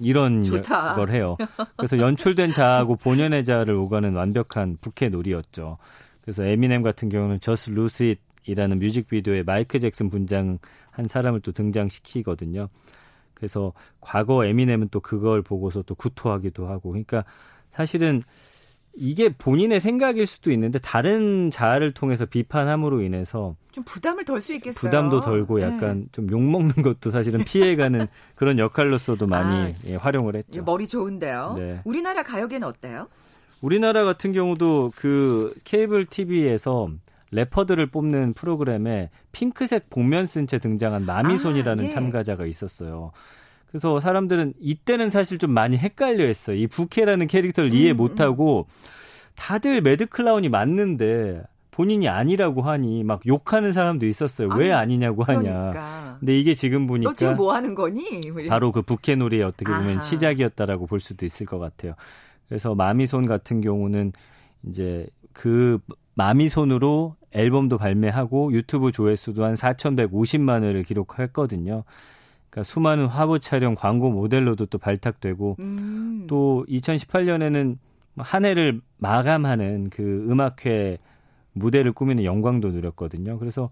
[0.00, 0.94] 이런 좋다.
[0.94, 1.36] 걸 해요.
[1.76, 5.76] 그래서 연출된 자하고 본연의 자를 오가는 완벽한 부캐 놀이였죠.
[6.22, 10.58] 그래서 에미넴 같은 경우는 Just Lose It 이라는 뮤직비디오에 마이클 잭슨 분장
[10.90, 12.68] 한 사람을 또 등장시키거든요.
[13.34, 17.24] 그래서 과거 에미넴은 또 그걸 보고서 또 구토하기도 하고 그러니까
[17.70, 18.22] 사실은
[18.94, 24.90] 이게 본인의 생각일 수도 있는데 다른 자아를 통해서 비판함으로 인해서 좀 부담을 덜 수 있겠어요.
[24.90, 25.66] 부담도 덜고 네.
[25.66, 26.06] 약간 네.
[26.12, 30.62] 좀 욕먹는 것도 사실은 피해가는 그런 역할로서도 많이 아, 예, 활용을 했죠.
[30.64, 31.54] 머리 좋은데요.
[31.56, 31.80] 네.
[31.84, 33.08] 우리나라 가요계는 어때요?
[33.60, 36.90] 우리나라 같은 경우도 그 케이블 TV에서
[37.30, 41.90] 래퍼들을 뽑는 프로그램에 핑크색 복면 쓴 채 등장한 마미손이라는 아, 예.
[41.90, 43.12] 참가자가 있었어요.
[43.70, 46.56] 그래서 사람들은 이때는 사실 좀 많이 헷갈려 했어요.
[46.56, 48.66] 이 부캐라는 캐릭터를 음, 이해 못 하고
[49.36, 54.50] 다들 매드 클라운이 맞는데 본인이 아니라고 하니 막 욕하는 사람도 있었어요.
[54.50, 55.40] 아니, 왜 아니냐고 하냐.
[55.40, 56.16] 그러니까.
[56.18, 58.20] 근데 이게 지금 보니까 너 지금 뭐 하는 거니?
[58.48, 60.00] 바로 그 부캐 놀이의 어떻게 보면 아하.
[60.00, 61.94] 시작이었다라고 볼 수도 있을 것 같아요.
[62.48, 64.12] 그래서 마미손 같은 경우는
[64.66, 65.78] 이제 그
[66.14, 71.84] 마미손으로 앨범도 발매하고 유튜브 조회수도 한 4,150만을 기록했거든요.
[72.50, 76.24] 그러니까 수많은 화보 촬영, 광고 모델로도 또 발탁되고 음.
[76.28, 77.78] 또 2018년에는
[78.18, 80.98] 한 해를 마감하는 그 음악회
[81.52, 83.38] 무대를 꾸미는 영광도 누렸거든요.
[83.38, 83.70] 그래서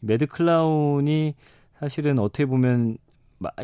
[0.00, 1.34] 매드 클라운이
[1.78, 2.98] 사실은 어떻게 보면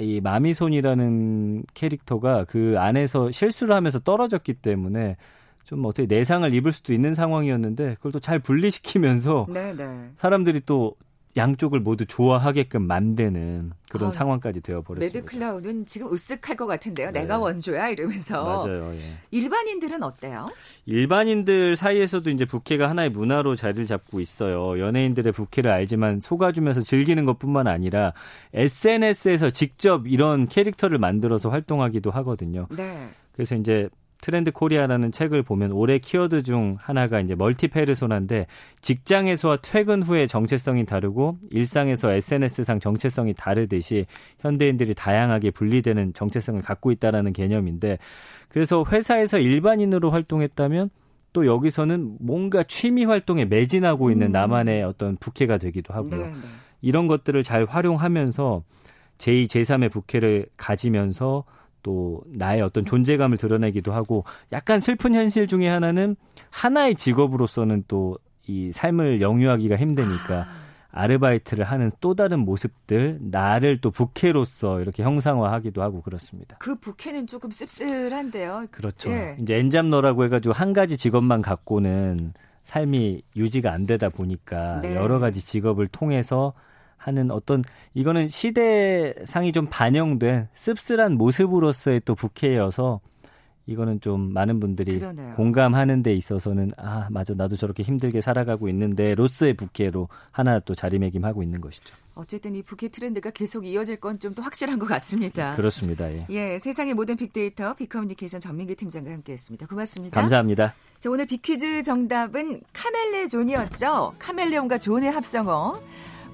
[0.00, 5.16] 이 마미손이라는 캐릭터가 그 안에서 실수를 하면서 떨어졌기 때문에
[5.64, 9.74] 좀 어떻게 내상을 입을 수도 있는 상황이었는데 그걸 또 잘 분리시키면서 네네.
[9.74, 10.10] 네.
[10.16, 10.94] 사람들이 또
[11.36, 15.18] 양쪽을 모두 좋아하게끔 만드는 그런 아, 상황까지 되어버렸습니다.
[15.18, 17.10] 매드 클라운은 지금 으쓱할 것 같은데요.
[17.10, 17.20] 네.
[17.20, 18.64] 내가 원조야 이러면서.
[18.64, 18.94] 맞아요.
[18.94, 19.00] 예.
[19.30, 20.46] 일반인들은 어때요?
[20.86, 24.78] 일반인들 사이에서도 이제 부캐가 하나의 문화로 자리를 잡고 있어요.
[24.78, 28.12] 연예인들의 부캐를 알지만 속아주면서 즐기는 것뿐만 아니라
[28.54, 32.66] SNS에서 직접 이런 캐릭터를 만들어서 활동하기도 하거든요.
[32.70, 33.08] 네.
[33.32, 33.88] 그래서 이제
[34.20, 38.46] 트렌드 코리아라는 책을 보면 올해 키워드 중 하나가 이제 멀티 페르소나인데
[38.80, 44.06] 직장에서와 퇴근 후의 정체성이 다르고 일상에서 SNS상 정체성이 다르듯이
[44.40, 47.98] 현대인들이 다양하게 분리되는 정체성을 갖고 있다라는 개념인데
[48.48, 50.90] 그래서 회사에서 일반인으로 활동했다면
[51.32, 54.32] 또 여기서는 뭔가 취미 활동에 매진하고 있는 음.
[54.32, 56.22] 나만의 어떤 부캐가 되기도 하고요.
[56.22, 56.36] 네, 네.
[56.80, 58.62] 이런 것들을 잘 활용하면서
[59.18, 61.44] 제2, 제3의 부캐를 가지면서
[61.86, 66.16] 또 나의 어떤 존재감을 드러내기도 하고 약간 슬픈 현실 중에 하나는
[66.50, 70.46] 하나의 직업으로서는 또 이 삶을 영유하기가 힘드니까
[70.92, 71.06] 아.
[71.06, 76.56] 르바이트를 하는 또 다른 모습들 나를 또 부캐로서 이렇게 형상화하기도 하고 그렇습니다.
[76.58, 78.66] 그 부캐는 조금 씁쓸한데요.
[78.70, 79.10] 그렇죠.
[79.10, 79.36] 예.
[79.38, 84.96] 이제 엔잡너라고 해가지고 한 가지 직업만 갖고는 삶이 유지가 안 되다 보니까 네.
[84.96, 86.54] 여러 가지 직업을 통해서
[87.06, 87.62] 하는 어떤
[87.94, 93.00] 이거는 시대상이 좀 반영된 씁쓸한 모습으로서의 또 부캐여서
[93.68, 95.34] 이거는 좀 많은 분들이 그러네요.
[95.34, 101.42] 공감하는 데 있어서는 아 맞아 나도 저렇게 힘들게 살아가고 있는데 로스의 부캐로 하나 또 자리매김하고
[101.42, 101.94] 있는 것이죠.
[102.14, 105.54] 어쨌든 이 부캐 트렌드가 계속 이어질 건 좀 더 확실한 것 같습니다.
[105.56, 106.10] 그렇습니다.
[106.12, 106.26] 예.
[106.30, 109.66] 예, 세상의 모든 빅데이터 빅커뮤니케이션 전민기 팀장과 함께했습니다.
[109.66, 110.20] 고맙습니다.
[110.20, 110.74] 감사합니다.
[110.98, 114.14] 자, 오늘 빅퀴즈 정답은 카멜레존이었죠.
[114.18, 115.74] 카멜레온과 존의 합성어.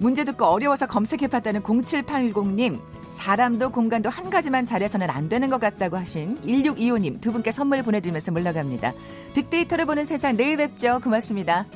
[0.03, 2.81] 문제 듣고 어려워서 검색해봤다는 0780님,
[3.13, 8.33] 사람도 공간도 한 가지만 잘해서는 안 되는 것 같다고 하신 1625님 두 분께 선물 보내드리면서
[8.33, 8.93] 물러갑니다.
[9.35, 11.01] 빅데이터를 보는 세상 내일 뵙죠.
[11.03, 11.67] 고맙습니다.